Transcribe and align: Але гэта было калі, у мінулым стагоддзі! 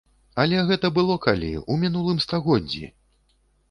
Але 0.43 0.63
гэта 0.71 0.91
было 0.97 1.19
калі, 1.27 1.53
у 1.71 1.79
мінулым 1.85 2.27
стагоддзі! 2.29 2.85